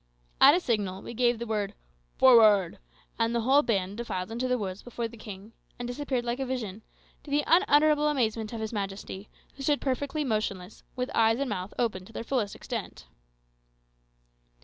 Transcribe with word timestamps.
At 0.41 0.55
a 0.55 0.59
signal 0.59 1.03
we 1.03 1.13
gave 1.13 1.37
the 1.37 1.45
word 1.45 1.75
"Forward!" 2.17 2.79
and 3.19 3.35
the 3.35 3.41
whole 3.41 3.61
band 3.61 3.97
defiled 3.97 4.31
into 4.31 4.47
the 4.47 4.57
woods 4.57 4.81
before 4.81 5.07
the 5.07 5.15
king, 5.15 5.53
and 5.77 5.87
disappeared 5.87 6.25
like 6.25 6.39
a 6.39 6.45
vision, 6.47 6.81
to 7.23 7.29
the 7.29 7.43
unutterable 7.45 8.07
amazement 8.07 8.51
of 8.51 8.61
his 8.61 8.73
majesty, 8.73 9.29
who 9.57 9.61
stood 9.61 9.79
perfectly 9.79 10.23
motionless, 10.23 10.81
with 10.95 11.11
eyes 11.13 11.37
and 11.37 11.49
mouth 11.51 11.75
open 11.77 12.03
to 12.05 12.13
their 12.13 12.23
fullest 12.23 12.55
extent. 12.55 13.05